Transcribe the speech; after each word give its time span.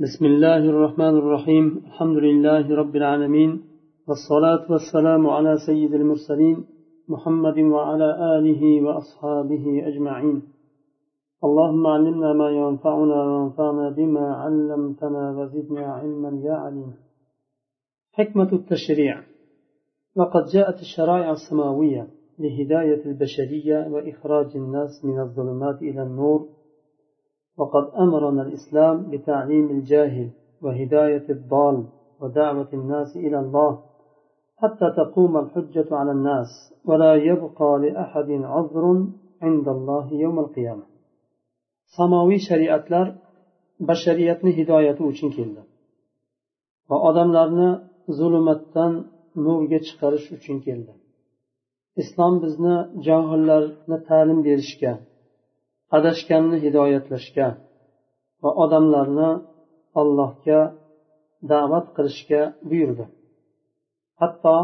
بسم 0.00 0.24
الله 0.24 0.56
الرحمن 0.56 1.18
الرحيم. 1.18 1.82
الحمد 1.86 2.16
لله 2.16 2.76
رب 2.76 2.96
العالمين. 2.96 3.62
والصلاة 4.08 4.72
والسلام 4.72 5.26
على 5.26 5.56
سيد 5.66 5.94
المرسلين 5.94 6.64
محمد 7.08 7.58
وعلى 7.58 8.38
آله 8.38 8.82
وأصحابه 8.82 9.88
أجمعين. 9.88 10.42
اللهم 11.44 11.86
علمنا 11.86 12.32
ما 12.32 12.50
ينفعنا 12.50 13.24
وانفعنا 13.24 13.90
بما 13.90 14.34
علمتنا 14.34 15.38
وزدنا 15.38 15.86
علما 15.92 16.40
يا 16.44 16.54
عليم. 16.54 16.92
حكمة 18.12 18.52
التشريع. 18.52 19.22
وقد 20.16 20.44
جاءت 20.54 20.80
الشرائع 20.80 21.30
السماوية 21.30 22.08
لهداية 22.38 23.04
البشرية 23.06 23.88
وإخراج 23.92 24.56
الناس 24.56 25.04
من 25.04 25.20
الظلمات 25.20 25.82
إلى 25.82 26.02
النور 26.02 26.57
وقد 27.57 27.85
أمرنا 28.03 28.41
الإسلام 28.41 29.09
بتعليم 29.11 29.69
الجاهل 29.69 30.29
وهداية 30.61 31.25
الضال 31.29 31.77
ودعوة 32.21 32.69
الناس 32.73 33.15
إلى 33.15 33.39
الله 33.39 33.71
حتى 34.57 34.87
تقوم 34.97 35.37
الحجة 35.37 35.87
على 35.91 36.11
الناس 36.11 36.73
ولا 36.85 37.15
يبقى 37.15 37.79
لأحد 37.83 38.29
عذر 38.31 38.85
عند 39.41 39.67
الله 39.67 40.13
يوم 40.13 40.39
القيامة 40.39 40.93
samoviy 41.97 42.39
shariatlar 42.49 43.07
bashariyatni 43.89 44.51
hidoyati 44.57 45.03
uchun 45.11 45.29
keldi 45.37 45.61
va 46.89 46.97
odamlarni 47.09 47.69
zulmatdan 48.19 48.93
nurga 49.45 49.79
chiqarish 49.87 50.27
uchun 50.37 50.57
keldi 50.65 50.93
islom 52.01 52.33
bizni 52.43 52.75
johillarni 53.07 53.97
ta'lim 54.09 54.39
berishga 54.47 54.93
adashganni 55.96 56.56
hidoyatlashga 56.64 57.48
va 58.42 58.50
odamlarni 58.64 59.30
allohga 60.00 60.60
da'vat 61.52 61.86
qilishga 61.96 62.42
buyurdi. 62.70 63.04
Hatto 64.20 64.56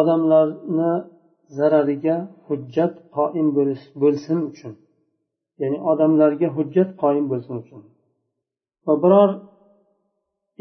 odamlarni 0.00 0.92
zarariga 1.56 2.16
hujjat 2.46 2.94
qoim 3.16 3.48
bo'lsin 4.02 4.38
uchun 4.50 4.74
ya'ni 5.60 5.78
odamlarga 5.90 6.48
hujjat 6.56 6.90
qoim 7.02 7.24
bo'lsin 7.32 7.54
uchun. 7.62 7.82
Va 8.86 8.94
biror 9.04 9.30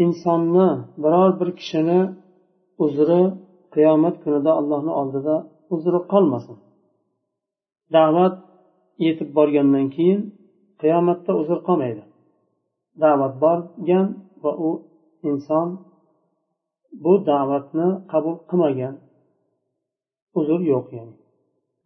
insonni 0.04 0.70
biror 1.04 1.32
bir 1.40 1.50
kishini 1.60 2.02
uzri 2.86 3.22
qiyomat 3.74 4.16
kunida 4.24 4.52
allohni 4.60 4.94
oldida 5.02 5.36
uzri 5.76 6.00
qolmasin. 6.12 6.58
Da'vat 7.96 8.36
yetib 9.05 9.29
borgandan 9.37 9.87
keyin 9.95 10.21
qiyomatda 10.81 11.33
uzr 11.41 11.59
qolmaydi 11.69 12.03
da'vat 13.03 13.35
borgan 13.45 14.07
va 14.43 14.53
u 14.69 14.71
inson 15.31 15.69
bu 17.05 17.13
da'vatni 17.31 17.89
qabul 18.13 18.37
qilmagan 18.51 18.95
uzr 20.39 20.61
yo'q 20.73 20.89
yani 20.99 21.15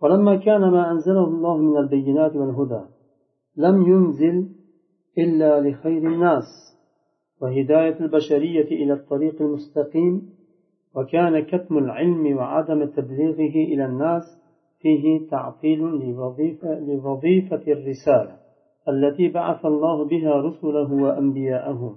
ولما 0.03 0.35
كان 0.47 0.63
ما 0.77 0.83
أنزله 0.93 1.25
الله 1.33 1.57
من 1.69 1.77
البينات 1.83 2.33
والهدى 2.37 2.83
لم 3.65 3.77
ينزل 3.91 4.37
إلا 5.23 5.51
لخير 5.61 6.03
الناس 6.13 6.49
وهداية 7.41 8.01
البشرية 8.01 8.69
إلى 8.83 8.93
الطريق 8.93 9.43
المستقيم 9.43 10.15
وكان 10.95 11.35
كتم 11.41 11.79
العلم 11.79 12.37
وعدم 12.37 12.85
تبليغه 12.85 13.57
إلى 13.73 13.85
الناس 13.85 14.23
فيه 14.82 15.30
تعطيل 15.30 15.80
لوظيفة, 15.80 16.80
لوظيفة 16.80 17.62
الرسالة 17.68 18.38
التي 18.90 19.30
بعث 19.30 19.66
الله 19.66 20.06
بها 20.06 20.36
رسله 20.36 20.94
وأنبياءه 20.94 21.96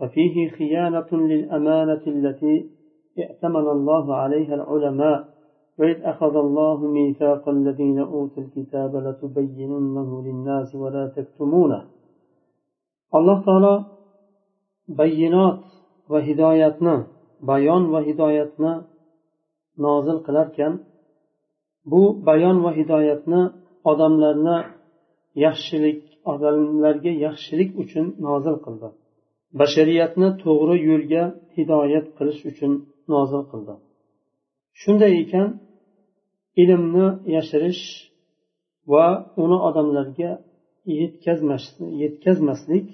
وفيه 0.00 0.48
خيانة 0.48 1.06
للأمانة 1.12 2.02
التي 2.06 2.70
ائتمن 3.18 3.68
الله 3.68 4.14
عليها 4.14 4.54
العلماء 4.54 5.36
وإذ 5.78 6.02
أخذ 6.02 6.36
الله 6.36 6.86
ميثاق 6.86 7.48
الذين 7.48 7.98
أوتوا 7.98 8.42
الكتاب 8.42 8.96
لتبيننه 8.96 10.22
للناس 10.22 10.74
ولا 10.74 11.12
تكتمونه. 11.16 11.84
الله 13.14 13.44
تعالى 13.44 13.84
بينات 14.88 15.60
وهدايتنا 16.10 17.06
بيان 17.42 17.84
وهدايتنا 17.84 18.84
نازل 19.78 20.18
قلركن 20.18 20.78
bu 21.90 22.02
bayon 22.28 22.56
va 22.64 22.70
hidoyatni 22.78 23.42
odamlarni 23.90 24.56
yaxshilik 25.44 26.00
odamlarga 26.32 27.12
yaxshilik 27.26 27.70
uchun 27.82 28.06
nozil 28.26 28.56
qildi. 28.64 28.88
Bashariyatni 29.60 30.28
to'g'ri 30.42 30.76
yo'lga 30.90 31.24
hidoyat 31.56 32.06
qilish 32.18 32.40
uchun 32.50 32.72
nozil 33.14 33.42
qildi. 33.50 33.74
Shunday 34.80 35.12
ekan 35.22 35.48
ilmni 36.62 37.06
yashirish 37.36 37.82
va 38.92 39.06
uni 39.44 39.58
odamlarga 39.68 40.30
yetkazmaslik 42.02 42.86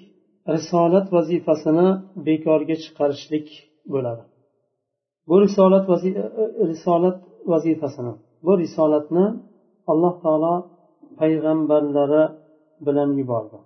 risolat 0.55 1.07
vazifasini 1.17 1.87
bekorga 2.27 2.75
chiqarishlik 2.83 3.47
bo'ladi. 3.93 4.23
Bu 5.27 5.35
risolat 5.43 5.85
risolat 6.71 7.17
vazifasini 7.51 8.13
bu 8.45 8.51
risolatni 8.61 9.25
alloh 9.91 10.13
taolo 10.23 10.55
payg'ambarlari 11.19 12.23
bilan 12.85 13.09
yubordi 13.19 13.57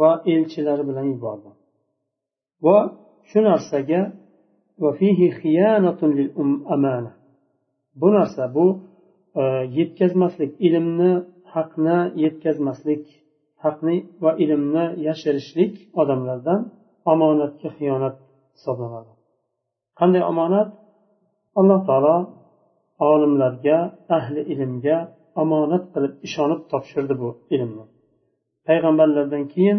va 0.00 0.10
elchilari 0.32 0.84
bilan 0.90 1.06
yubordi. 1.14 1.50
Va 2.64 2.78
shu 3.30 3.38
narsaga 3.48 4.00
um-, 6.42 6.62
bu 8.00 8.08
narsa 8.16 8.54
bu 8.56 8.66
e, 9.40 9.42
yetkazmaslik 9.78 10.52
ilmni 10.66 11.12
haqni 11.54 11.98
yetkazmaslik 12.24 13.04
haqni 13.64 13.96
va 14.22 14.30
ilmni 14.44 14.84
yashirishlik 15.06 15.74
odamlardan 16.00 16.60
omonatga 17.12 17.68
xiyonat 17.76 18.16
hisoblanadi. 18.56 19.12
Qanday 19.98 20.22
omonat? 20.32 20.68
Alloh 21.60 21.80
taolo 21.88 22.16
olimlarga 23.10 23.78
ahli 24.16 24.40
ilmga 24.52 24.96
omonat 25.42 25.84
qilib 25.94 26.14
ishonib 26.26 26.60
topshirdi 26.72 27.14
bu 27.22 27.28
ilmni. 27.54 27.84
Payg'ambarlardan 28.66 29.44
keyin 29.54 29.78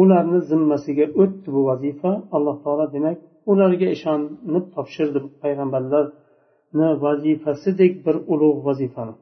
ularni 0.00 0.40
zimmasiga 0.50 1.06
o'tdi 1.22 1.48
bu 1.54 1.60
vazifa. 1.70 2.12
Alloh 2.36 2.56
taolo 2.64 2.84
demak 2.96 3.18
ularga 3.52 3.88
ishonib 3.96 4.64
topshirdi 4.74 5.18
payg'ambarlarni 5.42 6.88
vazifasidek 7.04 7.92
bir 8.06 8.16
ulug' 8.32 8.60
vazifani. 8.68 9.14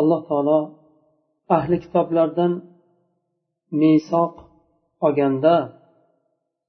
Alloh 0.00 0.20
taolo 0.28 0.58
ahli 1.56 1.76
kitoblardan 1.84 2.52
misoq 3.80 4.34
olganda 5.06 5.54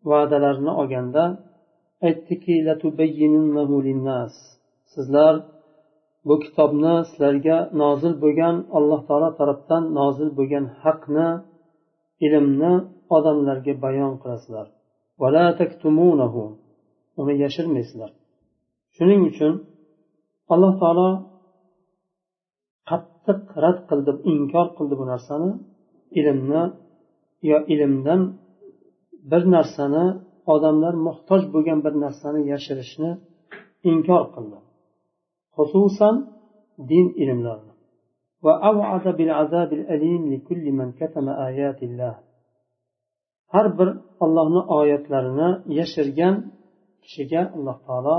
va'dalarni 0.10 0.72
olganda 0.82 1.24
aytdiki 2.06 2.54
sizlar 4.94 5.34
bu 6.28 6.36
kitobni 6.44 6.96
sizlarga 7.10 7.58
nozil 7.82 8.14
bo'lgan 8.24 8.56
alloh 8.78 9.02
taolo 9.08 9.30
tarafdan 9.40 9.84
nozil 10.00 10.30
bo'lgan 10.38 10.66
haqni 10.84 11.30
ilmni 12.26 12.74
odamlarga 13.16 13.74
bayon 13.86 14.14
qilasizlar 14.22 14.68
uni 17.20 17.34
yashirmaysizlar. 17.44 18.12
Shuning 18.96 19.22
uchun 19.32 19.54
alloh 20.54 20.74
taolo 20.82 21.10
qattiq 22.90 23.42
rad 23.64 23.80
qildi 23.90 24.12
inkor 24.34 24.68
qildi 24.78 24.96
bu 25.00 25.06
narsani 25.12 25.50
ilmni 26.20 26.64
yo 27.50 27.58
ilmdan 27.74 28.22
bir 29.32 29.44
narsani 29.56 30.06
odamlar 30.54 30.94
muhtoj 31.08 31.42
bo'lgan 31.54 31.80
bir 31.86 31.94
narsani 32.04 32.42
yashirishni 32.52 33.12
inkor 33.92 34.24
qildi. 34.36 34.58
Xususan 35.56 36.16
din 36.90 37.06
ilmlarini. 37.24 37.74
Har 43.54 43.66
bir 43.78 43.90
ollohni 44.24 44.62
oyatlarini 44.80 45.50
yashirgan 45.80 46.36
kishiga 47.04 47.42
alloh 47.56 47.78
taolo 47.88 48.18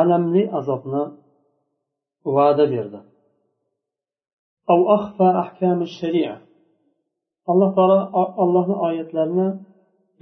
alamli 0.00 0.42
azobni 0.58 1.02
va'da 2.34 2.64
berdi. 2.74 3.00
Alloh 7.52 7.70
taolo 7.76 7.98
allohni 8.42 8.76
oyatlarini 8.86 9.48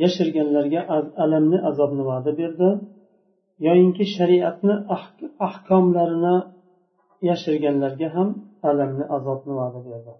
yashirganlarga 0.03 0.81
alamli 1.23 1.57
azobni 1.69 2.03
va'da 2.09 2.31
berdi 2.39 2.69
yoyinki 3.67 4.03
shariatni 4.15 4.75
ahkomlarini 5.47 6.35
yashirganlarga 7.29 8.07
ham 8.15 8.29
alamli 8.69 9.05
azobni 9.17 9.53
va'da 9.61 9.81
berdi 9.89 10.13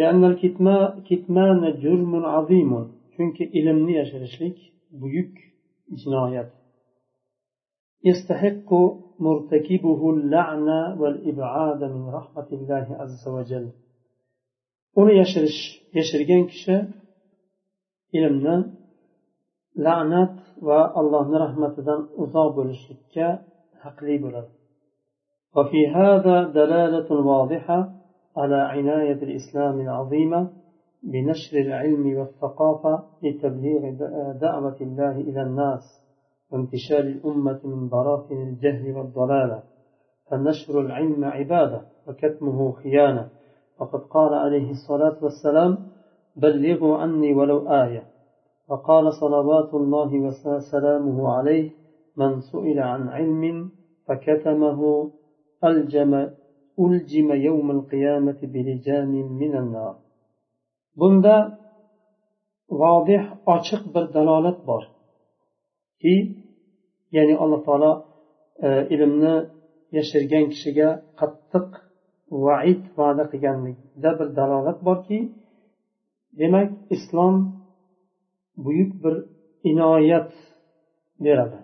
لأن 0.00 0.22
الكتمان 0.32 1.60
جرم 1.82 2.12
عظيم 2.34 2.70
chunki 3.14 3.44
ilmni 3.58 3.92
yashirishlik 4.00 4.56
buyuk 5.00 5.34
jinoyat 6.00 6.50
يستحق 8.10 8.70
مرتكبه 9.26 10.00
اللعنة 10.14 10.80
والإبعاد 11.00 11.80
من 11.94 12.04
رحمة 12.18 12.48
الله 12.52 12.86
عز 13.00 13.24
وجل 13.36 13.66
uni 15.00 15.12
yashirish 15.22 15.60
yashirgan 15.98 16.42
kishi 16.50 16.76
ilmni 18.18 18.54
la'nat 19.85 20.35
va 20.67 20.81
allohni 20.99 21.37
rahmatidan 21.45 22.01
uzoq 22.23 22.49
bo'lishlikka 22.57 23.27
haqli 23.83 24.15
bo'ladi. 24.25 24.51
وفي 25.55 25.87
هذا 25.87 26.43
دلالة 26.59 27.09
واضحة 27.31 27.79
على 28.37 28.55
عناية 28.55 29.19
الإسلام 29.27 29.75
العظيمة 29.81 30.49
بنشر 31.03 31.57
العلم 31.57 32.17
والثقافة 32.17 33.03
لتبليغ 33.23 33.81
دعوة 34.45 34.77
الله 34.81 35.11
إلى 35.11 35.41
الناس 35.41 35.81
وانتشار 36.51 36.99
الأمة 36.99 37.59
من 37.63 37.89
براثن 37.89 38.41
الجهل 38.49 38.97
والضلالة 38.97 39.63
فنشر 40.31 40.81
العلم 40.81 41.25
عبادة 41.25 41.81
وكتمه 42.07 42.71
خيانة 42.71 43.29
وقد 43.79 43.99
قال 43.99 44.33
عليه 44.33 44.71
الصلاة 44.71 45.17
والسلام 45.23 45.77
بلغوا 46.35 46.97
عني 46.97 47.33
ولو 47.33 47.69
آية 47.69 48.03
فقال 48.69 49.13
صلوات 49.13 49.73
الله 49.73 50.11
وسلامه 50.19 51.29
عليه 51.29 51.69
من 52.17 52.41
سئل 52.51 52.79
عن 52.79 53.07
علم 53.07 53.71
فكتمه 54.07 55.09
ألجم 55.63 56.13
ألجم 56.79 57.31
يوم 57.31 57.71
القيامة 57.71 58.39
بلجام 58.53 59.11
من 59.41 59.55
النار. 59.55 59.95
بندا 60.99 61.57
واضح 62.69 63.37
أشق 63.47 63.83
بالدلالة 63.93 64.57
بار 64.67 64.83
كي 66.01 66.35
يعني 67.11 67.33
الله 67.43 67.65
تعالى 67.65 67.91
ilmni 68.93 69.35
yashirgan 69.97 70.45
kishiga 70.51 70.89
qattiq 71.19 71.69
vaid 72.45 72.81
va'da 72.97 73.23
qilganlikda 73.31 74.09
bir 74.19 74.27
dalolat 74.39 74.79
كي 75.07 75.19
demak 76.39 76.69
اسلام 76.95 77.58
buyuk 78.65 78.91
bir 79.03 79.15
inoyat 79.71 80.31
beradi. 81.25 81.59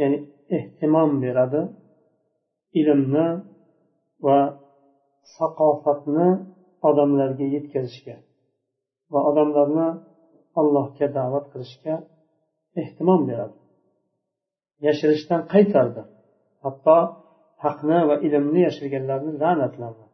Ya'ni 0.00 0.18
ehtimom 0.56 1.10
beradi. 1.24 1.60
Ilmni 2.80 3.28
va 4.26 4.38
saqofatni 5.36 6.28
odamlarga 6.88 7.46
yetkazishga 7.54 8.16
va 9.12 9.20
odamlarni 9.30 9.88
allohga 10.60 11.06
da'vat 11.18 11.46
qilishga 11.52 11.94
ehtimom 12.82 13.20
beradi. 13.30 13.56
Yashirishdan 14.86 15.40
qaytardi. 15.52 16.02
Hatto 16.64 16.96
haqni 17.64 17.98
va 18.08 18.16
ilmni 18.26 18.60
yashirganlarni 18.68 19.32
la'natladi 19.42 20.04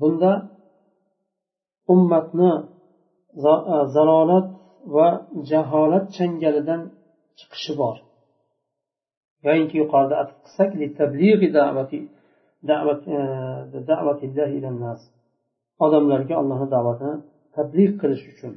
bunda 0.00 0.30
ummatni 1.93 2.51
zalolat 3.95 4.47
va 4.95 5.07
jaholat 5.51 6.05
changalidan 6.17 6.81
chiqishi 7.39 7.73
bor 7.81 7.95
yoyinki 9.45 9.75
yuqorida 9.81 10.15
atf 10.23 10.35
qilsak 10.45 10.69
odamlarga 15.85 16.33
allohni 16.41 16.67
da'vatini 16.75 17.15
tabliq 17.55 17.91
qilish 18.01 18.25
uchun 18.33 18.53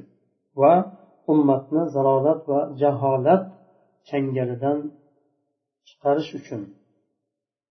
va 0.61 0.73
ummatni 1.33 1.83
zalolat 1.95 2.41
va 2.51 2.59
jaholat 2.81 3.43
changalidan 4.09 4.77
chiqarish 5.87 6.31
uchun 6.39 6.61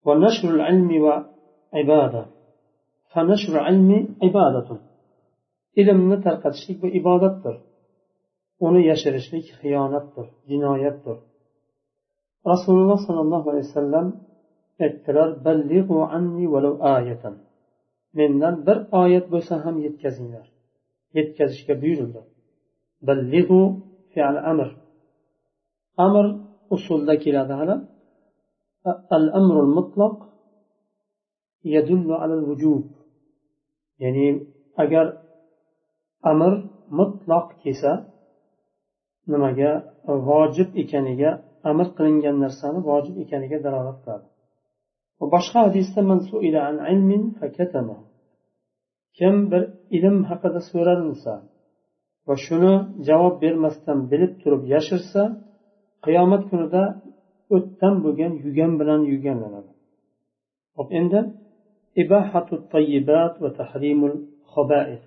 ونشر 0.06 0.48
العلم 0.56 0.90
وعبادة 1.04 2.22
فنشر 3.12 3.52
العلم 3.56 3.90
عبادة 4.22 4.68
ilmni 5.81 6.17
tarqatishlik 6.25 6.77
bu 6.83 6.87
ibodatdir 6.99 7.55
uni 8.65 8.81
yashirishlik 8.91 9.45
xiyonatdir 9.59 10.27
jinoyatdir 10.49 11.17
rasululloh 12.51 12.99
sollallohu 13.07 13.47
alayhi 13.51 13.67
vasallam 13.69 14.07
aytdilar 14.83 15.29
mendan 18.19 18.55
bir 18.67 18.77
oyat 19.01 19.25
bo'lsa 19.33 19.53
ham 19.65 19.75
yetkazinglar. 19.85 20.45
Yetkazishga 21.17 21.73
buyurildi. 21.81 22.21
Ballig'u 23.07 23.61
fi'l 24.13 24.37
amr. 24.51 24.69
Amr 26.05 26.25
usulda 26.75 27.13
keladi 27.23 27.53
hali. 27.59 27.75
Al 29.17 29.25
amrul 29.39 29.71
mutlaq 29.77 30.15
yadullu 31.75 32.15
alal 32.23 32.43
vujub. 32.49 32.85
Ya'ni 34.03 34.27
agar 34.83 35.05
amr 36.31 36.53
mutloq 36.97 37.47
kelsa 37.63 37.91
nimaga 39.31 39.71
vojib 40.29 40.69
ekaniga 40.83 41.31
amr 41.69 41.87
qilingan 41.97 42.35
narsani 42.43 42.79
vojib 42.89 43.15
ekaniga 43.23 43.57
dalolat 43.65 43.97
qiladi. 44.03 44.27
Boshqa 45.33 45.59
hadisda 45.67 45.99
kim 49.17 49.35
bir 49.51 49.63
ilm 49.97 50.17
haqida 50.29 50.59
so'ralinsa 50.71 51.33
va 52.27 52.35
shuni 52.45 52.73
javob 53.07 53.35
bermasdan 53.43 53.99
bilib 54.11 54.33
turib 54.41 54.63
yashirsa 54.73 55.21
qiyomat 56.05 56.43
kunida 56.49 56.83
o'tdan 57.55 57.95
bo'lgan 58.03 58.33
yugan 58.45 58.71
bilan 58.79 59.01
yuganlanadi. 59.11 59.71
Hop 60.77 60.89
endi 60.99 61.19
ibahatu 62.03 62.55
tayyibat 62.73 63.33
va 63.43 63.49
tahrimul 63.59 64.15
xobais 64.53 65.03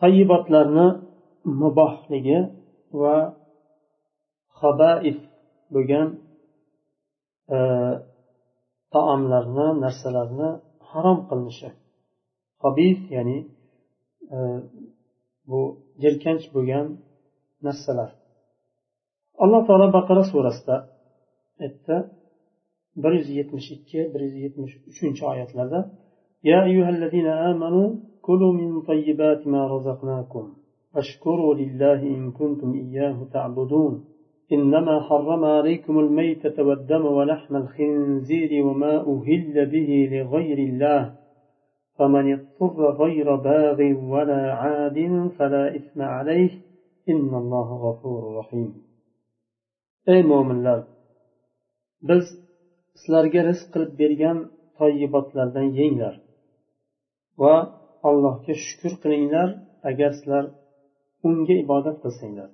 tayyibotlarni 0.00 0.86
mubohligi 1.62 2.38
va 3.00 3.16
xabaif 4.60 5.18
bo'lgan 5.74 6.08
e, 7.56 7.58
taomlarni 8.94 9.66
narsalarni 9.84 10.48
harom 10.90 11.18
qilinishi 11.28 11.68
habif 12.64 12.98
ya'ni 13.16 13.38
e, 14.34 14.38
bu 15.48 15.60
jirkanch 16.02 16.44
bo'lgan 16.54 16.86
narsalar 17.66 18.10
alloh 19.42 19.62
taolo 19.68 19.86
baqara 19.98 20.22
surasida 20.32 20.76
aytdi 21.64 21.96
bir 23.02 23.12
yuz 23.18 23.28
yetmish 23.38 23.68
ikki 23.76 24.00
bir 24.12 24.20
yuz 24.26 24.36
yetmish 24.44 24.74
uchinchi 24.90 25.22
oyatlarda 25.32 25.80
يا 26.50 26.64
أيها 26.64 26.90
الذين 26.96 27.26
آمنوا 27.26 27.88
كلوا 28.22 28.52
من 28.52 28.82
طيبات 28.82 29.46
ما 29.46 29.66
رزقناكم 29.66 30.52
واشكروا 30.94 31.54
لله 31.54 32.02
إن 32.02 32.32
كنتم 32.32 32.74
إياه 32.74 33.26
تعبدون 33.32 34.04
إنما 34.52 35.00
حرم 35.00 35.44
عليكم 35.44 35.98
الميتة 35.98 36.62
والدم 36.62 37.04
ولحم 37.04 37.56
الخنزير 37.56 38.66
وما 38.66 38.96
أهل 39.00 39.66
به 39.66 40.08
لغير 40.12 40.58
الله 40.58 41.14
فمن 41.98 42.32
اضطر 42.32 42.90
غير 43.02 43.36
باغ 43.36 43.78
ولا 44.12 44.52
عاد 44.52 45.30
فلا 45.38 45.76
إثم 45.76 46.02
عليه 46.02 46.50
إن 47.08 47.34
الله 47.34 47.68
غفور 47.90 48.36
رحيم 48.38 48.74
أي 50.08 50.22
مؤمن 50.22 50.56
الله 50.56 50.96
biz 52.08 52.24
sizlarga 53.00 53.40
rizq 53.48 53.66
qilib 53.72 53.92
bergan 54.00 54.38
toyibotlardan 54.78 55.68
yenglar 55.80 56.14
va 57.42 57.54
allohga 58.07 58.53
shukur 58.65 58.93
qilinglar 59.03 59.49
agar 59.89 60.11
sizlar 60.17 60.45
unga 61.27 61.55
ibodat 61.63 61.97
qilsanglar. 62.03 62.49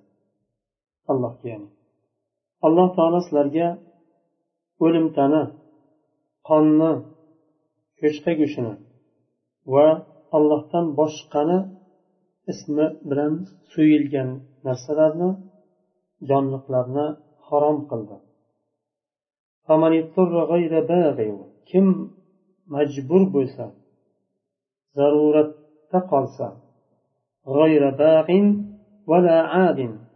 Allohga 1.11 1.45
ya'ni. 1.51 1.69
Alloh 2.67 2.87
taolo 2.97 3.19
sizlarga 3.25 3.67
o'limtani 4.85 5.43
qonni 6.49 6.91
cho'chqa 7.99 8.31
go'shtini 8.39 8.73
va 9.73 9.87
allohdan 10.37 10.85
boshqani 10.99 11.59
ismi 12.51 12.85
bilan 13.09 13.33
so'yilgan 13.73 14.29
narsalarni 14.67 15.29
jonliqlarni 16.29 17.07
harom 17.47 17.77
qildi. 17.91 18.15
Kim 21.69 21.85
majbur 22.75 23.23
bo'lsa 23.35 23.65
zaruratda 24.97 25.99
qolsa 26.11 26.47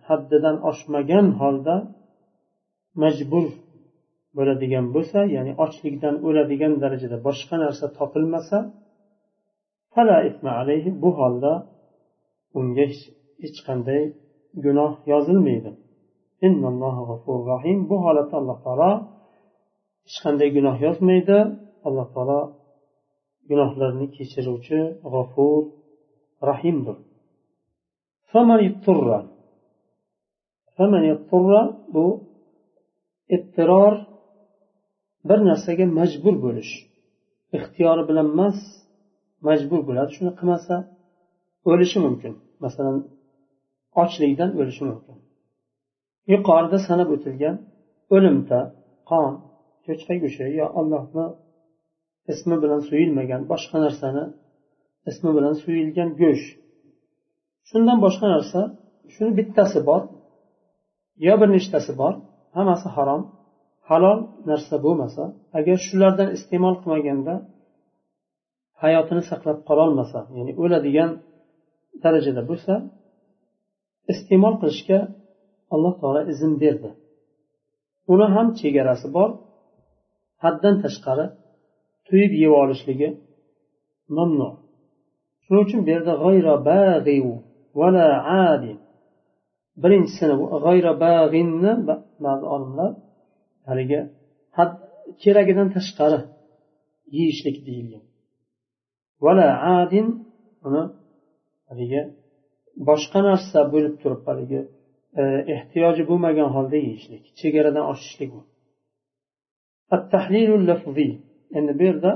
haddidan 0.07 0.57
oshmagan 0.69 1.27
holda 1.39 1.75
majbur 3.03 3.45
bo'ladigan 4.37 4.85
bo'lsa 4.95 5.19
ya'ni 5.35 5.51
ochlikdan 5.65 6.15
o'ladigan 6.27 6.73
darajada 6.83 7.17
boshqa 7.27 7.55
narsa 7.63 7.85
topilmasa 7.97 8.57
bu 11.03 11.09
holda 11.19 11.53
unga 12.59 12.85
hech 13.41 13.57
qanday 13.67 14.01
gunoh 14.65 14.93
yozilmaydi. 15.11 15.71
Bu 17.89 17.95
holatda 18.05 18.35
alloh 18.41 18.57
taolo 18.65 18.91
hech 20.05 20.17
qanday 20.23 20.49
gunoh 20.57 20.77
yozmaydi. 20.85 21.37
Alloh 21.87 22.07
taolo 22.15 22.39
gunohlarni 23.49 24.07
kechiruvchi 24.15 24.79
g'afur 25.13 25.61
rahimdir. 26.49 26.97
Bu 31.95 32.05
ittiror 33.35 33.93
bir 35.29 35.39
narsaga 35.49 35.85
majbur 35.99 36.35
bo'lish. 36.45 36.73
Ixtiyori 37.57 38.03
bilan 38.09 38.27
emas 38.35 38.57
majbur 39.47 39.81
bo'ladi 39.87 40.11
shuni 40.17 40.31
qilmasa 40.39 40.75
o'lishi 41.71 41.97
mumkin. 42.05 42.33
Masalan 42.63 42.97
ochlikdan 44.01 44.49
o'lishi 44.59 44.83
mumkin. 44.89 45.15
Yuqorida 46.33 46.77
sanab 46.87 47.09
o'tilgan 47.15 47.55
o'limta 48.15 48.59
qon 49.09 49.31
cho'chqa 49.85 50.13
go'shti 50.23 50.45
yo 50.59 50.65
allohni 50.79 51.25
ismi 52.33 52.55
bilan 52.63 52.81
suyilmagan 52.87 53.41
boshqa 53.51 53.77
narsani 53.85 54.23
ismi 55.09 55.31
bilan 55.37 55.55
suyilgan 55.63 56.09
go'sht. 56.21 56.49
Shundan 57.69 57.97
boshqa 58.05 58.27
narsa 58.35 58.61
shuni 59.13 59.31
bittasi 59.39 59.79
bor 59.89 60.01
yo 61.27 61.33
bir 61.41 61.49
nechtasi 61.55 61.91
bor 62.01 62.13
hammasi 62.57 62.87
harom 62.95 63.21
halol 63.89 64.19
narsa 64.49 64.75
bo'lmasa 64.85 65.23
agar 65.59 65.77
shulardan 65.87 66.29
iste'mol 66.37 66.75
qilmaganda 66.81 67.33
hayotini 68.83 69.23
saqlab 69.31 69.57
qololmasa 69.69 70.19
ya'ni 70.37 70.53
o'ladigan 70.63 71.11
darajada 72.03 72.41
bo'lsa 72.49 72.73
iste'mol 74.13 74.55
qilishga 74.61 74.99
alloh 75.73 75.93
taolo 76.01 76.21
izn 76.33 76.51
berdi. 76.63 76.89
Uni 78.13 78.27
ham 78.35 78.47
chegarasi 78.59 79.07
bor. 79.17 79.29
Haddan 80.43 80.75
tashqari 80.83 81.25
to'yib 82.11 82.33
yeb 82.43 82.53
olishligi 82.61 83.09
mamnu 84.17 84.49
shuning 85.43 85.63
uchun 85.65 85.79
bu 85.85 85.89
yerda 85.93 86.13
birinchisini 89.83 90.35
g'ayra 90.65 90.91
bag'inni 91.05 91.73
ba'zi 92.25 92.45
olimlar 92.55 92.91
haligi 93.67 93.99
keragidan 95.23 95.67
tashqari 95.75 96.19
yeyishlik 97.17 97.57
deyilgan. 97.67 98.03
Vala 99.25 99.47
adin 99.79 100.07
uni 100.67 100.83
haligi 101.69 102.01
boshqa 102.89 103.19
narsa 103.29 103.59
bo'lib 103.73 103.95
turib 104.01 104.21
haligi 104.29 104.61
e, 105.21 105.23
ehtiyoji 105.55 106.03
bo'lmagan 106.09 106.49
holda 106.55 106.77
yeyishlik 106.85 107.23
chegaradan 107.39 107.85
oshishlik 107.93 108.29
endi 111.58 111.72
bu 111.78 111.82
yerda 111.88 112.12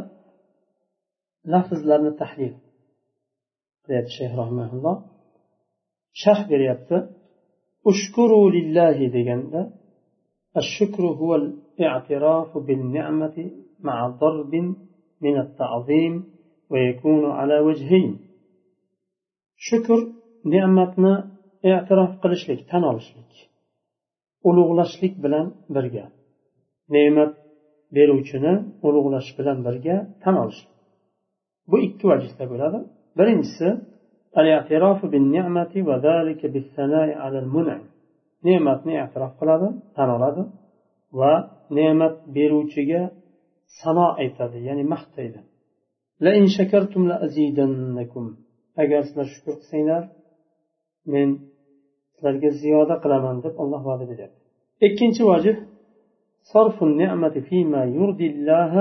lafzlarni 1.53 2.13
tahlil 2.21 2.55
qilyapti 3.85 4.13
shayx 4.19 4.33
rahmaulloh 4.43 4.97
sharh 6.23 6.43
beryapti 6.53 6.97
ushkuru 7.91 8.41
lillahi 8.57 9.07
deganda 9.19 9.63
الشكر 10.63 11.03
هو 11.21 11.31
الاعتراف 11.43 12.51
بالنعمة 12.67 13.37
مع 13.89 13.99
ضرب 14.23 14.53
من 15.25 15.35
التعظيم 15.45 16.15
ويكون 16.71 17.23
على 17.39 17.57
وجهين 17.67 18.13
شكر 19.69 19.99
ne'matni 20.53 21.15
e'tirof 21.73 22.13
qilishlik 22.23 22.61
tan 22.71 22.83
olishlik 22.91 23.33
ulug'lashlik 24.49 25.15
bilan 25.25 25.47
birga 25.75 26.07
ne'mat 26.95 27.33
beruvchini 27.96 28.54
ulug'lash 28.88 29.30
bilan 29.38 29.58
birga 29.68 29.96
tan 30.24 30.36
olish 30.44 30.62
bu 31.70 31.76
ikki 31.88 32.06
vajihda 32.12 32.46
bo'ladi. 32.52 32.80
Birinchisi 33.20 33.68
ne'matni 38.48 38.94
e'tirof 39.04 39.34
qiladi 39.40 39.68
tan 39.96 40.10
oladi 40.18 40.44
va 41.20 41.34
ne'mat 41.78 42.16
beruvchiga 42.36 43.02
sano 43.80 44.08
aytadi 44.22 44.58
ya'ni 44.68 44.84
maqtaydi 44.94 45.40
agar 48.84 49.02
sizlar 49.08 49.28
shukur 49.34 49.56
qilsanglar 49.60 50.04
men 51.14 51.30
sizlarga 52.16 52.50
ziyoda 52.62 52.96
qilaman 53.04 53.38
deb 53.46 53.56
alloh 53.64 53.82
va'da 53.90 54.06
beryapti. 54.12 54.42
Ikkinchi 54.88 55.24
vajib 55.32 55.58
صرف 56.55 56.77
النعمة 56.89 57.35
فيما 57.49 57.83
يرضي 57.85 58.27
الله 58.35 58.75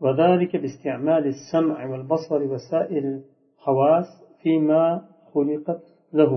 وذلك 0.00 0.52
باستعمال 0.62 1.24
السمع 1.34 1.76
والبصر 1.90 2.40
وسائر 2.52 3.04
الحواس 3.14 4.08
فيما 4.42 4.84
خلقت 5.32 5.82
له 6.18 6.32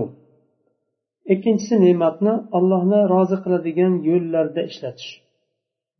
ikkinchisi 1.34 1.74
ne'matni 1.86 2.34
allohni 2.58 3.00
rozi 3.14 3.36
qiladigan 3.44 3.92
yo'llarda 4.10 4.62
ishlatish 4.70 5.10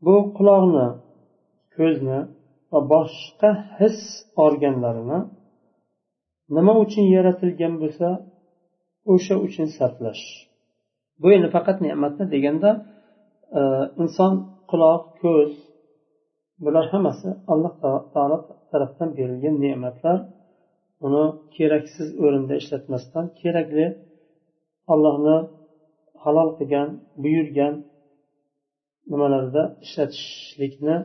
bu 0.04 0.14
quloqni 0.36 0.86
ko'zni 1.76 2.20
va 2.72 2.80
boshqa 2.92 3.50
his 3.78 3.98
organlarini 4.46 5.18
nima 6.56 6.72
uchun 6.84 7.04
yaratilgan 7.16 7.74
bo'lsa 7.82 8.08
o'sha 9.12 9.34
uchun 9.46 9.66
sarflash 9.76 10.24
bu 11.20 11.26
endi 11.36 11.48
faqat 11.56 11.76
ne'matni 11.86 12.24
deganda 12.34 12.70
e, 12.78 12.82
inson 14.03 14.33
quloq 14.69 15.03
ko'z 15.21 15.51
bular 16.63 16.85
hammasi 16.93 17.27
alloh 17.53 17.73
taolo 18.13 18.37
tarafdan 18.71 19.09
berilgan 19.17 19.55
ne'matlar 19.65 20.17
uni 21.05 21.23
keraksiz 21.55 22.09
o'rinda 22.23 22.53
ishlatmasdan 22.61 23.25
kerakli 23.41 23.85
allohni 24.93 25.37
halol 26.23 26.49
qilgan 26.57 26.89
buyurgan 27.23 27.73
nimalarda 29.11 29.63
ishlatishlikni 29.85 30.95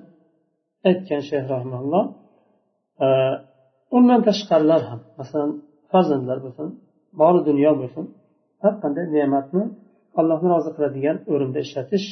aytgan 0.89 1.23
shayx 1.29 1.45
rahmanalloh 1.55 2.05
e, 3.05 3.07
undan 3.97 4.21
tashqarilar 4.29 4.83
ham 4.91 5.01
masalan 5.21 5.51
farzandlar 5.91 6.39
bo'lsin 6.45 6.69
moli 7.21 7.41
dunyo 7.49 7.73
bo'lsin 7.81 8.05
har 8.63 8.75
qanday 8.83 9.07
ne'matni 9.17 9.63
allohni 10.21 10.49
rozi 10.55 10.71
qiladigan 10.77 11.17
o'rinda 11.33 11.59
ishlatish 11.67 12.09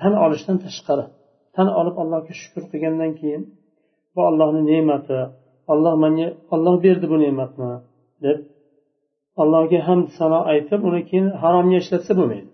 tan 0.00 0.12
olishdan 0.24 0.56
tashqari 0.64 1.04
tan 1.56 1.68
olib 1.80 1.96
allohga 2.02 2.32
shukur 2.42 2.62
qilgandan 2.72 3.12
keyin 3.20 3.42
bu 4.14 4.20
allohni 4.30 4.62
ne'mati 4.72 5.18
olloh 5.72 5.94
menga 6.04 6.28
olloh 6.54 6.74
berdi 6.84 7.06
bu 7.12 7.16
ne'matni 7.24 7.72
deb 8.24 8.38
allohga 9.42 9.78
hamd 9.88 10.06
sano 10.18 10.40
aytib 10.52 10.80
uni 10.88 11.00
keyin 11.08 11.26
haromga 11.42 11.76
ishlatsa 11.82 12.12
bo'lmaydi. 12.18 12.50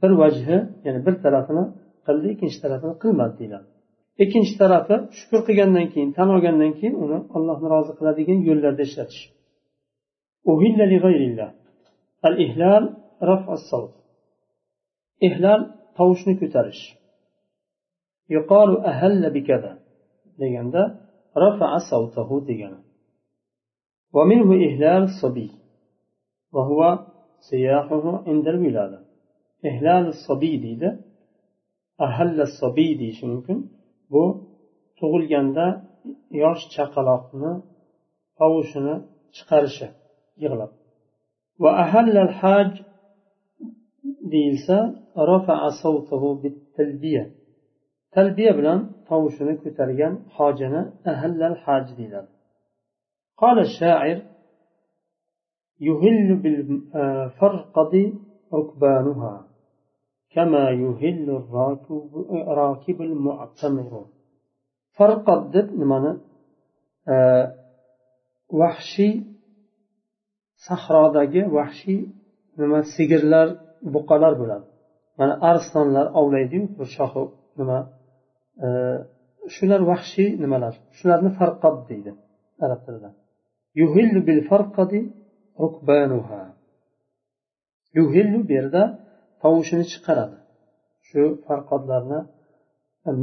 Bir 0.00 0.12
vajhi 0.20 0.56
ya'ni 0.86 1.00
bir 1.06 1.14
tarafini 1.24 1.64
qildi 2.06 2.26
ikkinchi 2.34 2.58
tarafini 2.64 2.94
qilmadi 3.02 3.34
deyiladi. 3.40 3.66
Ikkinchi 4.24 4.54
tarafi 4.62 4.96
shukur 5.18 5.40
qilgandan 5.48 5.86
keyin 5.92 6.10
tan 6.16 6.28
olgandan 6.34 6.72
keyin 6.78 6.94
uni 7.04 7.18
allohni 7.36 7.66
rozi 7.74 7.92
qiladigan 7.98 8.38
yo'llarda 8.48 8.82
ishlatish. 8.88 9.22
Ihlal 12.46 12.82
ihlal 15.26 15.62
tovushni 15.97 16.33
ko'tarish 16.41 16.83
yuqoru 18.35 18.75
ahalla 18.91 19.29
bikada 19.37 19.71
deganda 20.41 20.81
rafa'a 21.43 21.79
savtahu 21.91 22.35
degani 22.51 22.81
ومنه 24.17 24.49
إهلال 24.67 25.03
الصبي 25.11 25.49
وهو 26.55 26.79
سياحه 27.51 28.05
عند 28.27 28.45
الولادة 28.53 28.99
إهلال 29.69 30.05
الصبي 30.15 30.53
deydi 30.63 30.89
أهل 32.07 32.37
الصبي 32.47 32.89
deyishi 32.99 33.25
mumkin 33.31 33.57
bu 34.11 34.23
tug'ilganda 34.99 35.65
yosh 36.43 36.63
chaqaloqni 36.75 37.51
tovushini 38.39 38.95
chiqarishi 39.35 39.87
yig'lab 40.43 40.71
va 41.63 41.71
ahallal 41.83 42.31
haj 42.41 42.71
deyilsa 44.32 44.78
talbiya 48.14 48.52
bilan 48.58 48.80
tovushini 49.08 49.54
ko'targan 49.62 50.14
hojini 50.36 50.82
ahallal 51.12 51.56
haj 51.64 51.86
deyiladi 51.98 52.30
قال 53.42 53.56
الشاعر 53.68 54.18
يهل 55.88 56.28
بالفرقد 56.42 57.94
ركبانها 58.58 59.34
كما 60.34 60.64
يهل 60.84 61.26
الراكب 61.40 62.10
راكب 62.60 62.98
المعتمر 63.08 63.92
فرقد 64.96 65.40
deb 65.54 65.68
nimani 65.80 66.12
vahshiy 68.60 69.14
sahrodagi 70.66 71.42
vahshiy 71.56 72.00
nima 72.60 72.80
sigirlar 72.94 73.48
buqalar 73.94 74.32
bo'ladi 74.40 74.66
mana 75.18 75.34
arslonlar 75.50 76.06
ovlaydiyu 76.20 76.64
bir 76.78 76.88
shoxi 76.96 77.22
nima 77.58 77.78
e, 78.64 78.68
shular 79.54 79.80
vahshiy 79.90 80.30
nimalar 80.44 80.74
shularni 80.98 81.30
farqat 81.38 81.76
deydi 81.90 82.10
arab 82.64 82.80
tilida. 82.86 83.10
Yuhillu 83.80 84.20
bil 84.28 84.40
farqadi 84.50 85.00
rukbanuha. 85.64 86.42
Yuhillu 87.98 88.38
bu 88.48 88.52
yerda 88.58 88.82
tovushini 89.42 89.84
chiqaradi. 89.92 90.36
Shu 91.08 91.22
farqodlarni 91.46 92.20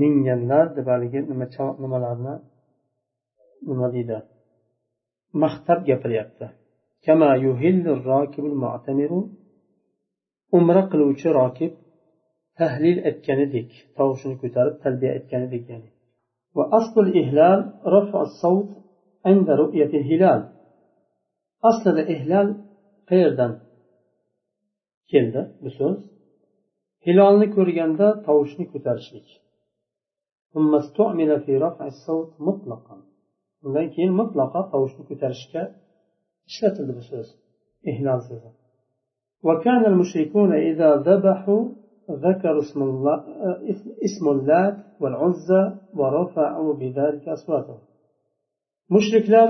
minganlar 0.01 0.65
deb 0.77 0.87
haligi 0.93 1.19
nima 1.31 1.45
nimalarni 1.83 2.35
nima 3.69 3.87
deydi 3.95 4.17
maqtab 5.43 5.79
gapiryapti. 5.89 6.45
umra 10.58 10.82
qiluvchi 10.92 11.28
rokib 11.40 11.72
tahlil 12.58 12.98
aytganidek 13.08 13.68
tovushini 13.96 14.36
ko'tarib 14.42 14.74
talbiya 14.84 15.10
aytganidek 15.16 15.64
ya'ni 15.72 15.90
وأصل 16.58 16.96
الإهلال 17.06 17.60
رفع 17.96 18.18
الصوت 18.28 18.70
عند 19.28 19.48
رؤية 19.62 19.92
الهلال 20.00 20.40
أصل 21.70 21.90
الإهلال 21.98 22.48
qayerdan 23.10 23.52
keldi 25.12 25.42
bu 25.62 25.70
so'z 25.78 25.98
hilolni 27.06 27.46
ko'rganda 27.56 28.06
tovushni 28.26 28.64
ko'tarishlik 28.72 29.26
undan 33.64 33.86
keyin 33.94 34.12
mutlaqo 34.20 34.60
tovushni 34.72 35.02
ko'tarishga 35.10 35.62
ishlatildi 36.50 36.92
bu 36.98 37.02
so'z 37.10 37.28
ihlol 37.90 38.20
so'zi 38.28 38.50
وكان 39.46 39.82
المشركون 39.92 40.50
إذا 40.70 40.90
ذبحوا 41.08 41.62
ذكروا 42.26 42.62
اسم 42.66 42.80
الله 42.82 43.16
اسم 44.08 44.24
اللات 44.34 44.76
والعزى 45.00 45.62
ورفعوا 45.98 46.74
بذلك 46.80 47.24
أصواتهم 47.28 47.80
mushriklar 48.94 49.48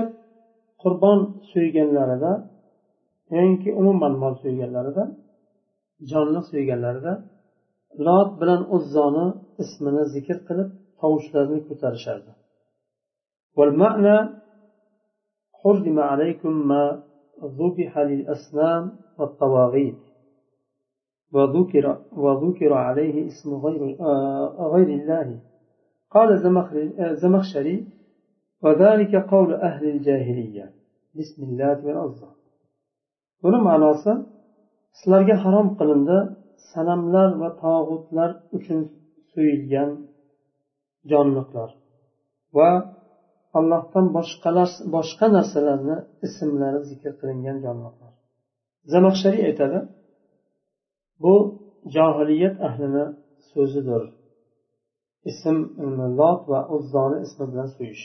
qurbon 0.83 1.19
so'yganlarida 1.51 2.31
yoki 3.37 3.69
umuman 3.79 4.13
mol 4.21 4.33
so'yganlarida 4.43 5.03
jonni 6.11 6.41
so'yganlarida 6.51 7.13
lot 8.07 8.29
bilan 8.41 8.61
uzzoni 8.75 9.25
ismini 9.63 10.03
zikr 10.13 10.37
qilib 10.47 10.69
tovushlarini 11.01 11.59
ko'tarishardi 11.69 12.31
والمعنى 13.57 14.17
حرم 15.59 15.97
عليكم 16.11 16.53
ما 16.71 16.83
ذبح 17.59 17.97
للأصنام 17.97 18.83
والطواغيت 19.17 20.01
وذكر 21.33 21.85
وذكر 22.11 22.73
عليه 22.73 23.27
اسم 23.27 23.49
غير 23.55 23.81
غير 24.73 24.89
الله 24.99 25.39
قال 26.11 26.29
زمخشري 27.23 27.87
وذلك 28.63 29.15
قول 29.15 29.53
أهل 29.53 29.89
الجاهلية 29.89 30.73
بسم 31.15 31.43
الله 31.43 31.85
والعزى 31.85 32.37
buni 33.43 33.59
ma'nosi 33.67 34.11
sizlarga 34.97 35.35
harom 35.43 35.67
qilindi 35.79 36.17
sanamlar 36.71 37.29
va 37.41 37.49
tog'utlar 37.63 38.29
uchun 38.57 38.79
so'yilgan 39.31 39.89
jonliqlar 41.11 41.69
va 42.57 42.69
allohdan 43.58 44.06
boshqalar 44.16 44.70
boshqa 44.94 45.26
narsalarni 45.36 45.96
ismlari 46.26 46.80
zikr 46.90 47.12
qilingan 47.20 47.58
jonzotlar 47.64 48.12
zamaxshariy 48.92 49.44
aytadi 49.50 49.78
bu 51.22 51.34
johiliyat 51.94 52.56
ahlini 52.68 53.04
so'zidir. 53.50 54.02
Ism 55.30 55.56
e, 55.84 55.86
lot 56.18 56.40
va 56.52 56.60
uzzoni 56.76 57.18
ismi 57.26 57.44
bilan 57.50 57.68
so'yish 57.76 58.04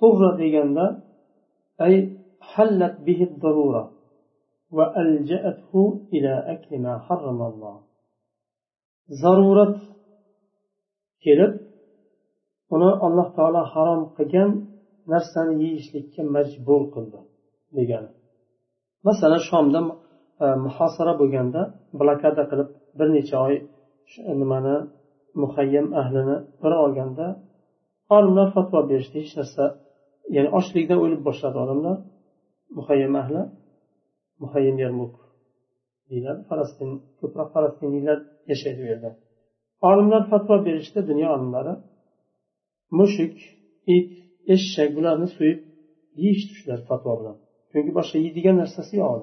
turra 0.00 0.30
deganda 0.42 0.86
ay 1.86 1.94
hallat 2.52 2.94
bihi 3.06 3.24
darura 3.42 3.84
va 4.76 4.84
alja'athu 5.02 5.82
ila 6.16 6.34
akli 6.54 6.76
ma 6.84 6.94
harramalloh 7.06 7.76
zarurat 9.22 9.76
kelib 11.24 11.52
uni 12.74 12.90
alloh 13.06 13.28
taolo 13.36 13.60
harom 13.72 14.02
qilgan 14.16 14.50
narsani 15.12 15.54
yeyishlikka 15.64 16.22
majbur 16.36 16.82
qildi 16.94 17.18
degani 17.76 18.10
masalan 19.08 19.42
shomda 19.48 19.80
e, 20.44 20.46
muhosara 20.64 21.12
bo'lganda 21.20 21.60
blokada 22.00 22.42
qilib 22.50 22.68
bir 22.98 23.08
necha 23.16 23.36
oy 23.46 23.54
nimani 24.40 24.76
muhayyam 25.42 25.86
ahlini 26.00 26.36
bir 26.62 26.72
olganda 26.84 27.26
olimlar 28.16 28.48
fatvo 28.56 28.78
berishdi 28.90 29.16
hech 29.22 29.34
narsa 29.40 29.64
ya'ni 30.36 30.50
ochlikdan 30.58 30.98
o'lib 31.04 31.20
boshladi 31.28 31.56
odamlar 31.64 31.96
muhayyam 32.78 33.14
ahli 33.22 33.42
muhayyam 34.42 34.76
yarmuk 34.84 35.14
deyiladi 36.08 36.40
falastin 36.50 36.90
ko'proq 37.20 37.48
falastinliklar 37.54 38.18
yashaydi 38.50 38.80
u 38.84 38.86
yerda. 38.92 39.10
Olimlar 39.90 40.22
fatvo 40.32 40.54
berishdi 40.66 41.00
dunyo 41.10 41.28
olimlari 41.36 41.74
mushuk 42.98 43.34
it 43.96 44.10
eshak 44.54 44.90
bularni 44.96 45.28
so'yib 45.36 45.58
yeyishdi 46.22 46.52
shular 46.58 46.80
fatvo 46.88 47.12
bilan 47.18 47.36
chunki 47.70 47.90
boshqa 47.98 48.16
yeydigan 48.24 48.56
narsasi 48.62 48.94
yo'q 49.02 49.22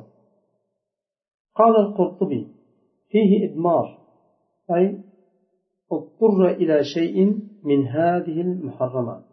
قال 1.60 1.76
القرطبي 1.76 2.48
فيه 3.10 3.50
إدمار. 3.50 3.98
أي 4.76 5.04
اضطر 5.92 6.48
إلى 6.48 6.84
شيء 6.84 7.18
من 7.64 7.88
هذه 7.88 8.42
المحرمات. 8.42 9.24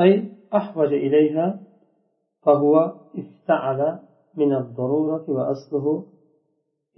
أي 0.00 0.32
أحوج 0.54 0.92
إليها 0.92 1.60
فهو 2.42 2.94
افتعل 3.16 3.98
من 4.34 4.54
الضرورة 4.54 5.30
وأصله 5.30 6.04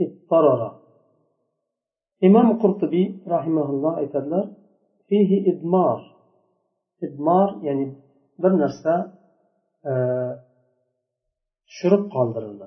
اضطرر 0.00 0.80
إمام 2.24 2.58
قرطبي 2.62 3.22
رحمه 3.26 3.70
الله 3.70 4.06
aytadilar 4.06 4.46
فيه 5.08 5.52
إدمار. 5.52 6.19
idmor 7.06 7.48
ya'ni 7.66 7.86
bir 8.42 8.52
narsa 8.62 8.92
e, 9.90 9.92
tushirib 11.68 12.04
qoldirildi. 12.14 12.66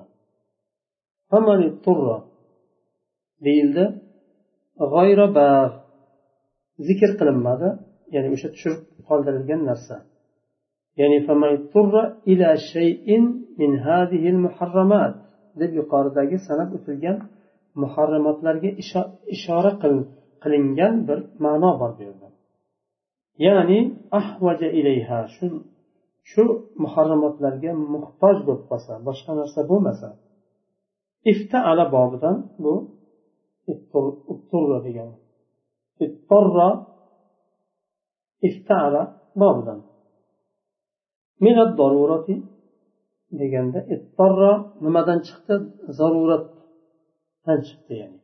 Deyildi. 3.46 3.84
Zikr 6.88 7.10
qilinmadi 7.20 7.68
ya'ni 8.14 8.28
o'sha 8.34 8.48
tushirib 8.54 8.80
qoldirilgan 9.08 9.60
narsa. 9.70 9.96
Ya'ni 11.00 11.18
ila 12.32 12.48
shayin 12.70 13.24
min 13.60 13.72
hadihil 13.86 14.38
muharramat 14.46 15.14
deb 15.60 15.70
yuqoridagi 15.80 16.36
sanab 16.48 16.70
o'tilgan 16.76 17.16
muharramatlarga 17.82 18.70
ishora 19.34 19.72
qilingan 20.42 20.94
bir 21.08 21.18
ma'no 21.44 21.70
bor 21.80 21.90
bu 21.96 22.02
yerda 22.08 22.28
ya'ni 23.46 23.78
ahvaja 24.20 24.68
ilayha 24.78 25.18
shu 25.34 25.46
shu 26.30 26.44
muharramotlarga 26.82 27.72
muhtoj 27.94 28.36
bo'lib 28.46 28.64
qolsa 28.70 28.92
boshqa 29.08 29.32
narsa 29.40 29.60
bo'lmasa 29.70 30.08
iftaala 31.32 31.84
bobidan 31.96 32.36
bu 32.62 32.74
turra 34.50 34.78
degani 34.86 35.16
ittorra 36.04 36.68
iftaala 38.48 39.02
bobidan. 39.40 39.80
Minat 41.44 41.70
darurati 41.80 42.34
deganda 43.40 43.80
ittorra 43.94 44.52
nimadan 44.84 45.18
chiqdi? 45.26 45.54
Zaruratdan 45.98 47.58
chiqdi 47.68 47.94
ya'ni. 48.02 48.18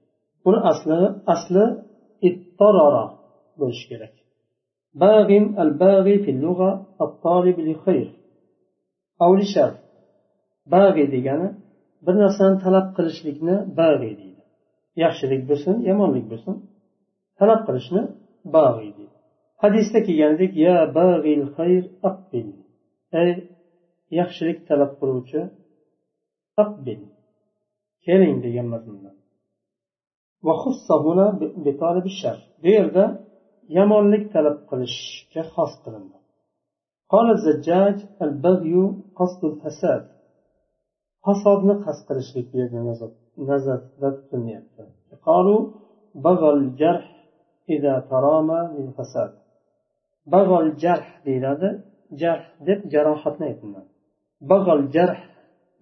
Buni 0.44 0.58
asli 0.70 0.96
asli 1.34 1.64
ittorora 2.28 3.04
bo'lishi 3.60 3.86
kerak. 3.90 4.14
باغ 5.03 5.29
الباغي 5.63 6.15
في 6.23 6.31
اللغة 6.31 6.71
الطالب 7.01 7.59
لخير 7.59 8.07
أو 9.21 9.35
لشر 9.35 9.73
باغي 10.71 11.05
degani 11.11 11.49
bir 12.05 12.15
narsani 12.23 12.57
talab 12.63 12.87
qilishlikni 12.97 13.55
bag'iy 13.79 14.13
deydi 14.21 14.41
yaxshilik 15.03 15.41
bo'lsin 15.49 15.75
yomonlik 15.89 16.25
bo'lsin 16.31 16.55
talab 17.39 17.61
qilishni 17.67 18.01
bag'iy 18.55 18.91
deydi 18.97 19.15
hadisda 19.63 19.99
kelganidek 20.07 20.53
ya 20.65 20.75
bag'il 20.99 21.43
xayr 21.57 21.83
aqbil 22.09 22.47
ey 23.23 23.31
yaxshilik 24.19 24.59
talab 24.69 24.91
qiluvchi 24.99 25.41
aqbil 26.63 27.01
keling 28.05 28.35
degan 28.45 28.67
mazmunda 28.73 29.11
bu 32.61 32.67
yerda 32.77 33.05
yomonlik 33.77 34.23
talab 34.33 34.57
qilishga 34.69 35.43
xos 35.53 35.73
qilindi 35.83 36.17
قال 37.13 37.27
الزجاج 37.37 37.97
البغي 38.25 38.75
قصد 39.19 39.41
الفساد 39.51 40.03
fasodni 41.25 41.75
qasd 41.85 42.01
qilishlik 42.07 42.45
bu 42.51 42.55
yerda 42.61 42.79
nazarda 43.49 44.09
tutilyapti 44.17 44.83
قالوا 45.27 45.61
بغى 46.25 46.49
الجرح 46.57 47.05
إذا 47.75 47.93
ترامى 48.11 48.61
للفساد 48.75 49.31
بغى 50.33 50.57
الجرح 50.65 51.07
deyiladi 51.27 51.69
jarh 52.21 52.45
deb 52.67 52.79
jarohatni 52.93 53.45
aytiladi 53.51 53.89
bag'al 54.51 54.81
jarh 54.95 55.19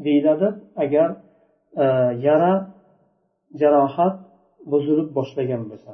deyiladi 0.05 0.47
agar 0.83 1.09
yara 2.27 2.53
jarohat 3.61 4.15
buzilib 4.71 5.09
boshlagan 5.17 5.63
bo'lsa 5.71 5.91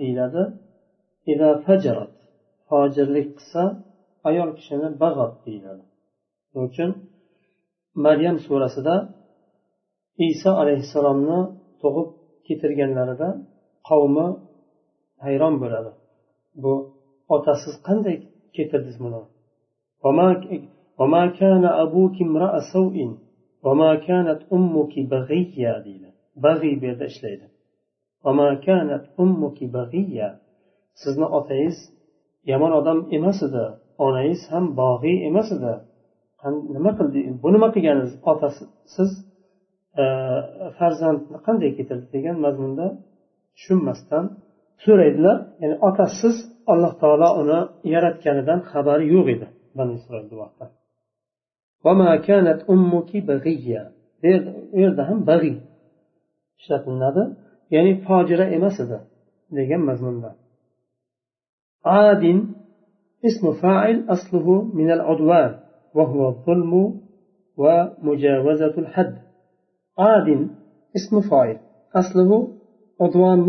deyiladi 0.00 0.42
fojirlik 2.68 3.28
qilsa 3.38 3.62
ayol 4.28 4.50
kishini 4.58 4.88
bag'at 5.02 5.32
deyiladi 5.44 5.84
shuning 6.50 6.66
uchun 6.70 6.90
maryam 8.04 8.36
surasida 8.46 8.94
iso 10.28 10.50
alayhissalomni 10.62 11.40
tug'ib 11.82 12.08
ketirganlarida 12.46 13.28
qavmi 13.88 14.26
hayron 15.24 15.54
bo'ladi 15.62 15.90
bu 16.62 16.72
otasiz 17.34 17.74
qanday 17.86 18.16
ketirdingiz 18.56 18.96
buni 19.04 19.20
وما 21.00 21.22
كان 21.40 21.64
أبوك 21.84 22.16
امرأ 22.28 22.52
سوء 22.74 22.96
وما 23.64 23.90
كانت 24.08 24.40
أمك 24.56 24.92
بغيا 25.12 25.72
deydi 25.86 26.08
bag'iy 26.44 26.74
bu 26.80 26.84
yerda 26.88 27.06
sizni 31.01 31.27
otangiz 31.37 31.77
yomon 32.51 32.71
odam 32.79 32.99
emas 33.17 33.39
edi 33.47 33.63
onangiz 34.05 34.41
ham 34.51 34.65
bog'iy 34.79 35.17
emas 35.29 35.49
edi. 35.57 35.73
Nima 36.75 36.91
qildi? 36.97 37.19
Bu 37.41 37.47
nima 37.55 37.67
qilganingiz? 37.75 38.13
Otasi 38.31 38.63
siz 38.95 39.09
e, 40.01 40.03
farzandni 40.77 41.37
qanday 41.47 41.71
ketirdi 41.77 42.07
degan 42.15 42.37
mazmunda 42.45 42.85
tushunmasdan 43.55 44.25
so'raydilar. 44.83 45.37
Ya'ni 45.61 45.75
otasiz 45.89 46.35
alloh 46.71 46.93
taolo 47.01 47.29
uni 47.41 47.59
yaratganidan 47.93 48.59
xabari 48.71 49.05
yo'q 49.15 49.27
edi 49.35 49.47
bani 49.77 49.91
isroilni 49.99 50.35
vaqtda. 50.41 50.65
u 54.73 54.77
yerda 54.83 55.03
ham 55.09 55.19
bag'iy 55.29 55.55
ishlatilinadi 56.59 57.23
ya'ni 57.73 57.93
fojira 58.05 58.45
emas 58.57 58.75
edi 58.83 58.97
degan 59.57 59.81
mazmunda 59.89 60.29
adin 62.07 62.39
اسم 63.29 63.45
فاعل 63.63 63.97
أصله 64.15 64.47
من 64.79 64.89
العدوان 64.97 65.51
وهو 65.95 66.19
الظلم 66.31 66.73
ومجاوزة 67.61 68.75
الحد 68.83 69.15
عاد 70.03 70.27
اسم 70.97 71.13
فاعل 71.29 71.57
أصله 72.01 72.31
عدوان 73.01 73.39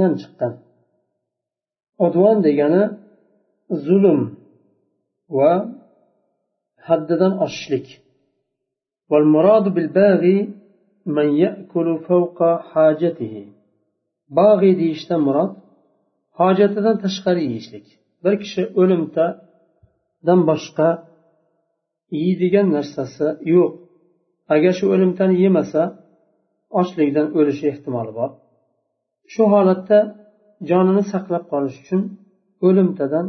udvon 2.06 2.36
degani 2.46 2.82
zulm 3.86 4.20
va 5.36 5.52
haddidan 6.86 7.32
oshishlik. 7.44 7.86
والمراد 9.10 9.64
بالباغي 9.74 10.38
من 11.06 11.28
يأكل 11.44 11.88
فوق 12.08 12.38
حاجته 12.70 13.34
bog'iy 14.38 14.74
deyishdan 14.80 15.20
murod 15.26 15.52
hojatidan 16.40 16.96
tashqari 17.04 17.42
yeyishlik. 17.48 17.86
Bir 18.24 18.34
kishi 18.42 18.62
o'limtadan 18.80 20.40
boshqa 20.50 20.88
yeydigan 22.20 22.66
narsasi 22.76 23.26
yo'q. 23.54 23.72
Agar 24.54 24.72
shu 24.78 24.84
o'limtani 24.94 25.36
yemasa 25.44 25.82
ochlikdan 26.80 27.26
o'lishi 27.38 27.64
ehtimoli 27.72 28.12
bor. 28.18 28.30
Shu 29.32 29.42
holatda 29.54 29.98
jonini 30.70 31.04
saqlab 31.12 31.44
qolish 31.52 31.76
uchun 31.82 32.02
o'limtadan 32.66 33.26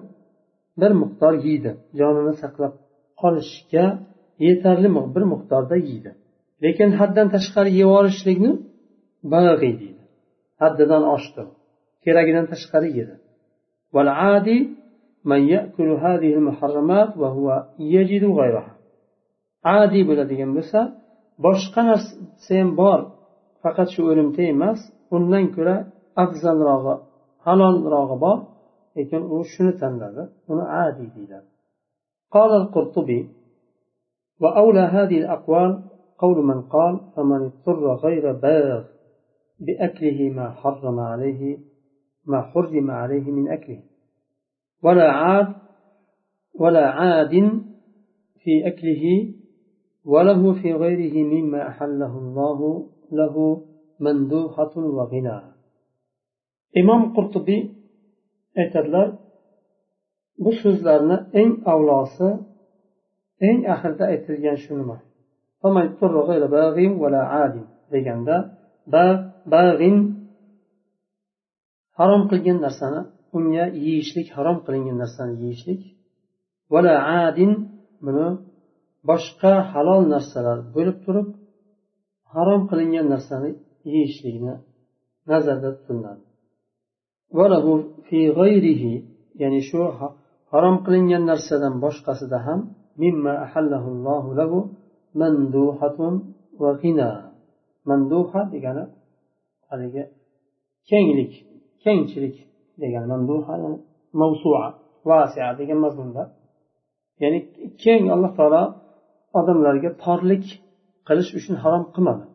bir 0.82 0.92
miqdor 1.02 1.34
yeydi. 1.48 1.72
Jonini 2.00 2.34
saqlab 2.44 2.74
qolishga 3.22 3.86
yetarli 4.48 4.90
bir 5.16 5.24
miqdorda 5.34 5.76
yeydi. 5.90 6.12
Lekin 6.64 6.90
haddan 7.00 7.28
tashqari 7.36 7.72
yeb 7.72 7.80
yuborishlikni 7.84 8.52
bag'iy 9.34 9.74
deydi. 9.82 9.95
Haddidan 10.62 11.04
oshdi 11.16 11.44
keragidan 12.04 12.46
tashqari 12.52 12.90
yedi 13.00 13.16
والعادي 13.96 14.60
من 15.32 15.42
يأكل 15.56 15.90
هذه 16.06 16.32
المحرمات 16.38 17.18
وهو 17.22 17.48
يجد 17.80 18.24
غيرها 18.40 18.74
عادي 19.72 20.02
bo'ladigan 20.10 20.52
bo'lsa 20.58 20.80
boshqa 21.46 21.82
narsa 21.90 22.54
ham 22.60 22.70
bor 22.82 23.00
faqat 23.64 23.88
shu 23.96 24.02
o'limta 24.12 24.44
emas 24.54 24.80
undan 25.16 25.46
ko'ra 25.56 25.76
afzalrog'i 26.24 26.96
halolrog'i 27.46 28.18
bor 28.26 28.38
lekin 28.98 29.22
u 29.36 29.38
shuni 29.54 29.74
tanladi 29.82 30.24
uni 30.52 30.66
adi 30.86 31.06
deyiladi 31.16 31.50
قال 32.36 32.52
القرطبي 32.62 33.22
وأولى 34.42 34.80
هذه 34.96 35.18
الأقوال 35.24 35.72
قول 36.24 36.38
من 36.52 36.60
قال 36.62 36.94
فمن 37.16 37.42
اضطر 37.50 37.84
غير 38.06 38.26
باغ 38.46 38.82
بأكله 39.60 40.30
ما 40.30 40.52
حرم 40.52 41.00
عليه 41.00 41.58
ما 42.26 42.42
حرم 42.42 42.92
عليه 42.92 43.32
من 43.32 43.52
أكله. 43.52 43.84
ولا 44.84 45.12
عاد 45.12 45.56
ولا 46.54 46.90
عاد 46.90 47.34
في 48.44 48.68
أكله 48.68 49.34
وله 50.06 50.54
في 50.62 50.74
غيره 50.74 51.16
مما 51.24 51.68
أحله 51.68 52.18
الله 52.18 52.90
له 53.12 53.66
مندوحة 54.00 54.74
وغنى. 54.78 55.56
imom 56.82 57.02
qurtubiy 57.16 57.62
aytadilar 58.62 59.08
bu 60.44 60.52
so'zlarni 60.62 61.18
eng 61.42 61.52
avlosi 61.74 62.30
eng 63.48 63.60
oxirida 63.74 64.06
aytilgan 64.14 64.58
shu 64.64 64.74
nima 64.80 64.98
deganda 67.94 68.38
bag'in 69.54 69.98
harom 71.98 72.22
qilgan 72.30 72.58
narsani 72.66 73.02
unga 73.38 73.66
yeyishlik 73.86 74.28
harom 74.38 74.58
qilingan 74.66 74.98
narsani 75.04 75.34
yeyishlik. 75.44 75.82
Vala 76.74 76.94
adin 77.26 77.52
buni 78.06 78.28
boshqa 79.10 79.54
halol 79.72 80.02
narsalar 80.14 80.58
bo'lib 80.76 80.98
turib 81.06 81.28
harom 82.34 82.62
qilingan 82.70 83.08
narsani 83.14 83.52
yeyishlikni 83.92 84.54
nazarda 85.32 85.70
tutiladi. 85.78 86.24
Ya'ni 89.42 89.62
shu 89.70 89.80
harom 90.52 90.76
qilingan 90.86 91.24
narsadan 91.32 91.74
boshqasida 91.86 92.38
ham 92.48 92.60
manduha 97.90 98.42
degani 98.54 98.84
haligi 99.70 100.04
kenglik 100.90 101.34
kengchilik 101.84 102.36
degani 102.82 103.18
bu 103.30 103.36
mavsua 104.22 104.64
vasia 105.10 105.48
degan 105.60 105.80
mazmunda. 105.86 106.24
Ya'ni 107.22 107.40
keng 107.84 108.04
alloh 108.16 108.32
taolo 108.40 108.64
odamlarga 109.40 109.90
torlik 110.04 110.46
qilish 111.08 111.32
uchun 111.38 111.56
harom 111.64 111.84
qilmadi. 111.96 112.26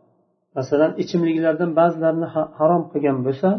Masalan 0.57 0.93
ichimliklardan 1.03 1.71
ba'zilarini 1.81 2.29
harom 2.59 2.83
qilgan 2.93 3.19
bo'lsa 3.27 3.51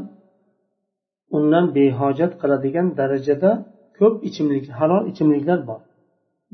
undan 1.38 1.66
behojat 1.78 2.32
qiladigan 2.42 2.88
darajada 3.00 3.52
ko'p 3.98 4.16
ichimlik 4.30 4.66
halol 4.80 5.04
ichimliklar 5.12 5.60
bor. 5.70 5.82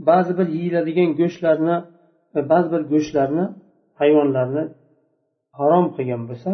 Ba'zi 0.09 0.31
bir 0.39 0.47
yeyiladigan 0.57 1.09
go'shtlarni 1.19 1.77
va 2.33 2.41
ba'zi 2.51 2.67
bir 2.73 2.81
go'shtlarni 2.93 3.45
hayvonlarni 3.99 4.63
harom 5.59 5.85
qilgan 5.95 6.23
bo'lsa 6.29 6.51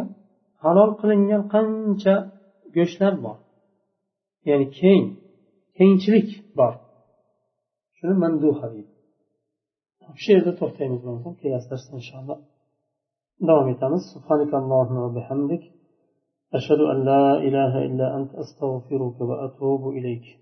halol 0.65 0.91
qilingan 1.01 1.43
qancha 1.55 2.15
go'shtlar 2.77 3.15
bor 3.25 3.39
ya'ni 4.49 4.67
keng 4.81 5.05
kengchilik 5.77 6.29
bor 6.59 6.75
shuni 7.97 8.15
manduha 8.23 8.67
deydi 8.75 8.93
shu 10.23 10.29
yerda 10.35 10.53
to'xtaymiz 10.61 11.01
bo'lmasa 11.07 11.31
kelasi 11.43 11.67
darsda 11.73 11.93
inshaalloh 12.01 12.39
davom 13.49 13.69
etamiz 13.75 14.05
أشهد 16.59 16.81
أن 16.93 17.05
لا 17.05 17.25
إله 17.47 17.73
إلا 17.87 18.07
أنت 18.17 18.31
أستغفرك 18.35 19.21
وأتوب 19.21 19.83
إليك 19.89 20.27